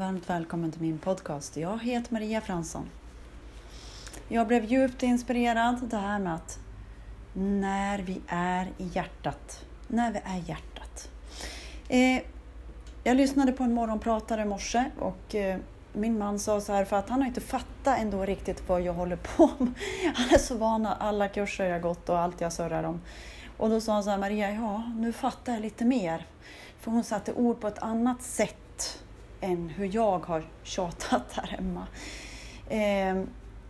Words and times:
varmt 0.00 0.30
välkommen 0.30 0.72
till 0.72 0.80
min 0.80 0.98
podcast. 0.98 1.56
Jag 1.56 1.82
heter 1.82 2.12
Maria 2.12 2.40
Fransson. 2.40 2.90
Jag 4.28 4.46
blev 4.46 4.64
djupt 4.64 5.02
inspirerad 5.02 5.88
det 5.90 5.96
här 5.96 6.18
med 6.18 6.34
att 6.34 6.58
när 7.32 7.98
vi 7.98 8.20
är 8.26 8.68
i 8.78 8.84
hjärtat, 8.84 9.64
när 9.88 10.12
vi 10.12 10.18
är 10.24 10.48
hjärtat. 10.48 11.10
Eh, 11.88 12.22
jag 13.04 13.16
lyssnade 13.16 13.52
på 13.52 13.62
en 13.62 13.74
morgonpratare 13.74 14.42
i 14.42 14.44
morse 14.44 14.84
och 14.98 15.34
eh, 15.34 15.58
min 15.92 16.18
man 16.18 16.38
sa 16.38 16.60
så 16.60 16.72
här, 16.72 16.84
för 16.84 16.96
att 16.96 17.08
han 17.08 17.20
har 17.20 17.28
inte 17.28 17.40
fattat 17.40 17.98
ändå 17.98 18.24
riktigt 18.24 18.68
vad 18.68 18.82
jag 18.82 18.92
håller 18.92 19.16
på 19.16 19.50
med. 19.58 19.72
Han 20.14 20.30
är 20.30 20.38
så 20.38 20.56
van 20.56 20.86
alla 20.86 21.28
kurser 21.28 21.64
jag 21.64 21.82
gått 21.82 22.08
och 22.08 22.18
allt 22.18 22.40
jag 22.40 22.52
surrar 22.52 22.84
om. 22.84 23.00
Och 23.56 23.70
då 23.70 23.80
sa 23.80 23.92
han 23.92 24.04
så 24.04 24.10
här, 24.10 24.18
Maria, 24.18 24.50
ja, 24.50 24.82
nu 24.96 25.12
fattar 25.12 25.52
jag 25.52 25.62
lite 25.62 25.84
mer. 25.84 26.26
För 26.78 26.90
hon 26.90 27.04
satte 27.04 27.32
ord 27.32 27.60
på 27.60 27.68
ett 27.68 27.78
annat 27.78 28.22
sätt 28.22 28.56
än 29.40 29.68
hur 29.68 29.94
jag 29.94 30.26
har 30.26 30.42
tjatat 30.62 31.32
här 31.32 31.46
hemma. 31.46 31.86
Eh, 32.68 33.22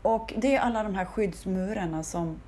och 0.02 0.34
det 0.36 0.56
är 0.56 0.60
alla 0.60 0.82
de 0.82 0.94
här 0.94 1.04
skyddsmurarna 1.04 2.02
som, 2.02 2.40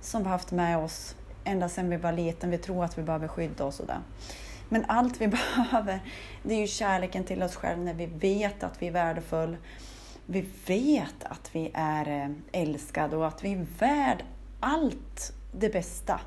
som 0.00 0.22
vi 0.22 0.24
har 0.24 0.32
haft 0.32 0.52
med 0.52 0.78
oss 0.78 1.16
ända 1.44 1.68
sedan 1.68 1.90
vi 1.90 1.96
var 1.96 2.12
liten. 2.12 2.50
Vi 2.50 2.58
tror 2.58 2.84
att 2.84 2.98
vi 2.98 3.02
behöver 3.02 3.28
skydda 3.28 3.64
oss 3.64 3.80
och 3.80 3.86
det. 3.86 4.00
Men 4.68 4.84
allt 4.88 5.20
vi 5.20 5.28
behöver, 5.56 6.00
det 6.42 6.54
är 6.54 6.60
ju 6.60 6.66
kärleken 6.66 7.24
till 7.24 7.42
oss 7.42 7.56
själva 7.56 7.82
när 7.82 7.94
vi 7.94 8.06
vet 8.06 8.62
att 8.62 8.82
vi 8.82 8.86
är 8.86 8.92
värdefull. 8.92 9.56
Vi 10.26 10.44
vet 10.66 11.24
att 11.24 11.50
vi 11.52 11.70
är 11.74 12.08
eh, 12.08 12.62
älskade 12.62 13.16
och 13.16 13.26
att 13.26 13.44
vi 13.44 13.52
är 13.52 13.66
värd 13.78 14.24
allt 14.60 15.32
det 15.52 15.72
bästa. 15.72 16.20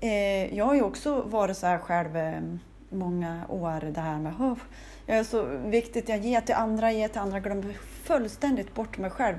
Ehm, 0.00 0.56
jag 0.56 0.64
har 0.64 0.74
ju 0.74 0.82
också 0.82 1.22
varit 1.22 1.56
så 1.56 1.66
här 1.66 1.78
själv 1.78 2.16
ehm, 2.16 2.58
många 2.90 3.42
år, 3.48 3.90
det 3.94 4.00
här 4.00 4.18
med 4.18 4.32
oh, 4.40 4.58
jag 5.06 5.18
är 5.18 5.24
så 5.24 5.42
viktigt, 5.44 6.08
jag 6.08 6.18
ger 6.18 6.40
till 6.40 6.54
andra, 6.54 6.92
ger 6.92 7.08
till 7.08 7.20
andra, 7.20 7.40
glömmer 7.40 7.72
fullständigt 8.04 8.74
bort 8.74 8.98
mig 8.98 9.10
själv. 9.10 9.36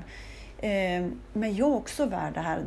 Eh, 0.58 1.06
men 1.32 1.54
jag 1.56 1.68
är 1.68 1.76
också 1.76 2.06
värd 2.06 2.34
det 2.34 2.40
här. 2.40 2.64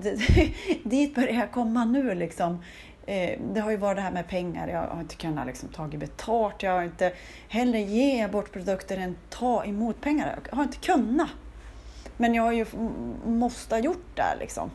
Dit 0.90 1.16
börjar 1.16 1.34
jag 1.34 1.52
komma 1.52 1.86
nu 1.86 2.16
liksom. 2.16 2.64
Eh, 3.06 3.40
det 3.54 3.60
har 3.60 3.72
ju 3.72 3.78
varit 3.78 3.98
det 3.98 4.02
här 4.02 4.12
med 4.12 4.28
pengar, 4.28 4.68
jag 4.68 4.82
har 4.82 5.02
inte 5.02 5.16
kunnat 5.16 5.48
liksom, 5.48 5.70
ta 5.70 5.88
betalt, 5.88 6.64
jag 6.64 6.72
har 6.72 6.84
inte 6.84 7.14
hellre 7.48 7.80
ge 7.82 8.28
bort 8.28 8.52
produkter 8.52 8.98
än 8.98 9.16
ta 9.30 9.66
emot 9.66 10.02
pengar. 10.02 10.40
Jag 10.50 10.56
har 10.56 10.64
inte 10.64 10.78
kunnat. 10.78 11.30
Men 12.18 12.34
jag 12.34 12.44
har 12.44 12.52
ju 12.52 12.66
måste 13.26 13.76
ha 13.76 13.80
gjort 13.80 14.16
det 14.16 14.36
liksom. 14.40 14.72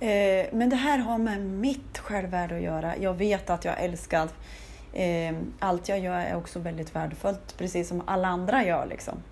Eh, 0.00 0.46
men 0.52 0.70
det 0.70 0.76
här 0.76 0.98
har 0.98 1.18
med 1.18 1.40
mitt 1.40 1.98
självvärde 1.98 2.56
att 2.56 2.62
göra. 2.62 2.96
Jag 2.96 3.14
vet 3.14 3.50
att 3.50 3.64
jag 3.64 3.80
älskar. 3.80 4.28
Eh, 4.92 5.36
allt 5.58 5.88
jag 5.88 5.98
gör 5.98 6.20
är 6.20 6.36
också 6.36 6.58
väldigt 6.58 6.96
värdefullt, 6.96 7.58
precis 7.58 7.88
som 7.88 8.02
alla 8.06 8.28
andra 8.28 8.64
gör. 8.64 8.86
Liksom. 8.86 9.22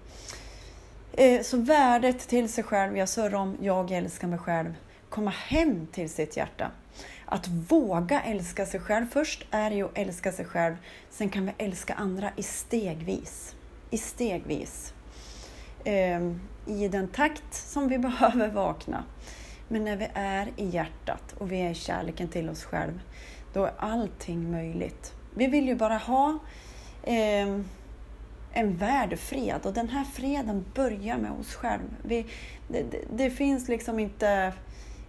Eh, 1.12 1.42
så 1.42 1.56
värdet 1.56 2.18
till 2.28 2.52
sig 2.52 2.64
själv, 2.64 2.96
jag 2.96 3.08
surrar 3.08 3.34
om 3.34 3.56
jag 3.60 3.90
älskar 3.90 4.28
mig 4.28 4.38
själv, 4.38 4.74
komma 5.08 5.30
hem 5.30 5.86
till 5.86 6.10
sitt 6.10 6.36
hjärta. 6.36 6.70
Att 7.24 7.48
våga 7.48 8.22
älska 8.22 8.66
sig 8.66 8.80
själv. 8.80 9.06
Först 9.12 9.46
är 9.50 9.70
det 9.70 9.76
ju 9.76 9.84
att 9.84 9.98
älska 9.98 10.32
sig 10.32 10.44
själv, 10.44 10.76
sen 11.10 11.28
kan 11.28 11.46
vi 11.46 11.52
älska 11.58 11.94
andra 11.94 12.30
i 12.36 12.42
stegvis. 12.42 13.54
I 13.90 13.98
stegvis. 13.98 14.94
Eh, 15.84 16.20
I 16.66 16.88
den 16.88 17.08
takt 17.08 17.54
som 17.54 17.88
vi 17.88 17.98
behöver 18.08 18.48
vakna. 18.48 19.04
Men 19.68 19.84
när 19.84 19.96
vi 19.96 20.08
är 20.14 20.52
i 20.56 20.64
hjärtat 20.64 21.34
och 21.38 21.52
vi 21.52 21.60
är 21.60 21.70
i 21.70 21.74
kärleken 21.74 22.28
till 22.28 22.48
oss 22.48 22.64
själva, 22.64 23.00
då 23.52 23.64
är 23.64 23.72
allting 23.78 24.50
möjligt. 24.50 25.12
Vi 25.34 25.46
vill 25.46 25.68
ju 25.68 25.74
bara 25.74 25.96
ha 25.96 26.38
eh, 27.02 27.60
en 28.52 28.76
världfred 28.76 29.66
och 29.66 29.72
den 29.72 29.88
här 29.88 30.04
freden 30.04 30.64
börjar 30.74 31.18
med 31.18 31.32
oss 31.40 31.54
själva. 31.54 31.84
Vi, 32.02 32.26
det, 32.68 32.82
det, 32.82 33.04
det, 33.16 33.30
finns 33.30 33.68
liksom 33.68 33.98
inte... 33.98 34.52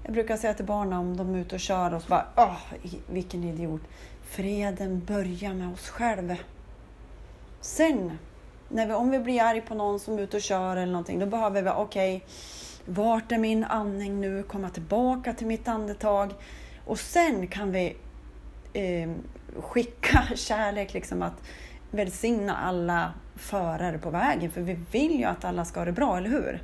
Jag 0.03 0.13
brukar 0.13 0.37
säga 0.37 0.53
till 0.53 0.65
barnen 0.65 0.93
om 0.93 1.17
de 1.17 1.35
är 1.35 1.39
ute 1.39 1.55
och 1.55 1.61
kör 1.61 1.93
och 1.93 2.01
så 2.01 2.07
bara 2.07 2.25
Åh, 2.35 2.57
vilken 3.09 3.43
idiot. 3.43 3.81
Freden 4.23 5.05
börjar 5.05 5.53
med 5.53 5.73
oss 5.73 5.89
själva. 5.89 6.37
Sen, 7.61 8.17
när 8.69 8.87
vi, 8.87 8.93
om 8.93 9.11
vi 9.11 9.19
blir 9.19 9.41
arg 9.41 9.61
på 9.61 9.75
någon 9.75 9.99
som 9.99 10.17
är 10.17 10.21
ute 10.21 10.37
och 10.37 10.43
kör 10.43 10.77
eller 10.77 10.91
någonting, 10.91 11.19
då 11.19 11.25
behöver 11.25 11.61
vi, 11.61 11.69
okej, 11.69 12.15
okay, 12.15 12.27
vart 12.87 13.31
är 13.31 13.37
min 13.37 13.63
andning 13.63 14.21
nu? 14.21 14.43
Komma 14.43 14.69
tillbaka 14.69 15.33
till 15.33 15.47
mitt 15.47 15.67
andetag. 15.67 16.33
Och 16.85 16.99
sen 16.99 17.47
kan 17.47 17.71
vi 17.71 17.97
eh, 18.73 19.09
skicka 19.61 20.23
kärlek, 20.35 20.93
liksom 20.93 21.21
att 21.21 21.43
välsigna 21.91 22.55
alla 22.55 23.13
förare 23.35 23.97
på 23.97 24.09
vägen. 24.09 24.51
För 24.51 24.61
vi 24.61 24.77
vill 24.91 25.19
ju 25.19 25.23
att 25.23 25.45
alla 25.45 25.65
ska 25.65 25.79
ha 25.79 25.85
det 25.85 25.91
bra, 25.91 26.17
eller 26.17 26.29
hur? 26.29 26.63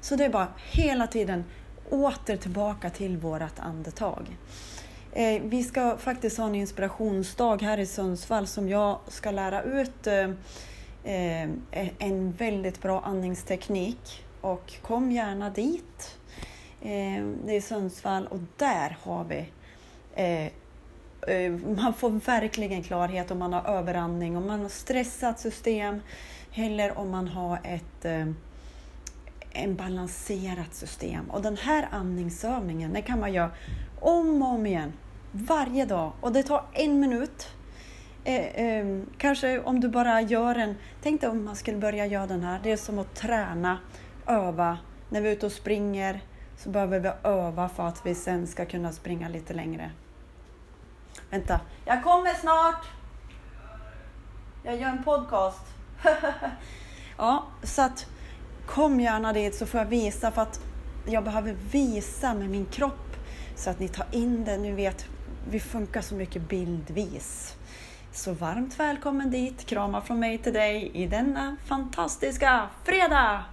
Så 0.00 0.16
det 0.16 0.24
är 0.24 0.30
bara 0.30 0.48
hela 0.72 1.06
tiden 1.06 1.44
åter 1.90 2.36
tillbaka 2.36 2.90
till 2.90 3.16
vårt 3.16 3.58
andetag. 3.58 4.36
Eh, 5.12 5.42
vi 5.42 5.62
ska 5.62 5.96
faktiskt 5.96 6.38
ha 6.38 6.46
en 6.46 6.54
inspirationsdag 6.54 7.62
här 7.62 7.78
i 7.78 7.86
Sundsvall 7.86 8.46
som 8.46 8.68
jag 8.68 8.98
ska 9.08 9.30
lära 9.30 9.62
ut 9.62 10.06
eh, 10.06 10.30
eh 11.02 11.48
en 11.98 12.32
väldigt 12.32 12.82
bra 12.82 13.00
andningsteknik 13.00 14.24
och 14.40 14.72
kom 14.82 15.12
gärna 15.12 15.50
dit. 15.50 16.18
Eh, 16.80 17.24
det 17.44 17.56
är 17.56 17.60
Sundsvall 17.60 18.26
och 18.26 18.40
där 18.56 18.96
har 19.02 19.24
vi 19.24 19.48
eh, 20.14 20.46
eh, 21.34 21.52
man 21.52 21.94
får 21.94 22.10
verkligen 22.10 22.82
klarhet 22.82 23.30
om 23.30 23.38
man 23.38 23.52
har 23.52 23.64
överandning, 23.64 24.36
om 24.36 24.46
man 24.46 24.60
har 24.60 24.68
stressat 24.68 25.40
system 25.40 26.00
eller 26.54 26.98
om 26.98 27.10
man 27.10 27.28
har 27.28 27.58
ett 27.64 28.06
en 29.52 29.76
balanserat 29.76 30.74
system. 30.74 31.30
Och 31.30 31.42
den 31.42 31.56
här 31.56 31.88
andningsövningen 31.90 32.92
den 32.92 33.02
kan 33.02 33.20
man 33.20 33.32
göra 33.32 33.50
om 34.00 34.42
och 34.42 34.48
om 34.48 34.66
igen, 34.66 34.92
varje 35.32 35.84
dag. 35.84 36.12
Och 36.20 36.32
det 36.32 36.42
tar 36.42 36.64
en 36.72 37.00
minut. 37.00 37.48
Eh, 38.24 38.46
eh, 38.46 39.00
kanske 39.18 39.60
om 39.60 39.80
du 39.80 39.88
bara 39.88 40.20
gör 40.20 40.54
en... 40.54 40.74
Tänk 41.02 41.20
dig 41.20 41.30
om 41.30 41.44
man 41.44 41.56
skulle 41.56 41.78
börja 41.78 42.06
göra 42.06 42.26
den 42.26 42.42
här. 42.42 42.60
Det 42.62 42.72
är 42.72 42.76
som 42.76 42.98
att 42.98 43.14
träna 43.14 43.78
öva. 44.28 44.78
När 45.08 45.20
vi 45.20 45.28
är 45.28 45.32
ute 45.32 45.46
och 45.46 45.52
springer 45.52 46.20
så 46.56 46.70
behöver 46.70 47.00
vi 47.00 47.10
öva 47.22 47.68
för 47.68 47.88
att 47.88 48.06
vi 48.06 48.14
sen 48.14 48.46
ska 48.46 48.66
kunna 48.66 48.92
springa 48.92 49.28
lite 49.28 49.54
längre. 49.54 49.90
Vänta, 51.30 51.60
jag 51.84 52.04
kommer 52.04 52.34
snart! 52.34 52.86
Jag 54.62 54.76
gör 54.76 54.88
en 54.88 55.04
podcast. 55.04 55.66
ja, 57.16 57.46
så 57.62 57.82
att 57.82 58.06
kom 58.66 59.00
gärna 59.00 59.32
dit 59.32 59.54
så 59.54 59.66
får 59.66 59.80
jag 59.80 59.86
visa 59.86 60.30
för 60.30 60.42
att 60.42 60.60
jag 61.06 61.24
behöver 61.24 61.56
visa 61.70 62.34
med 62.34 62.50
min 62.50 62.66
kropp 62.66 63.16
så 63.54 63.70
att 63.70 63.78
ni 63.78 63.88
tar 63.88 64.06
in 64.10 64.44
det. 64.44 64.58
Ni 64.58 64.72
vet, 64.72 65.06
vi 65.50 65.60
funkar 65.60 66.00
så 66.00 66.14
mycket 66.14 66.48
bildvis. 66.48 67.56
Så 68.12 68.32
varmt 68.32 68.80
välkommen 68.80 69.30
dit. 69.30 69.66
Kramar 69.66 70.00
från 70.00 70.20
mig 70.20 70.38
till 70.38 70.52
dig 70.52 70.90
i 70.94 71.06
denna 71.06 71.56
fantastiska 71.66 72.68
fredag! 72.84 73.44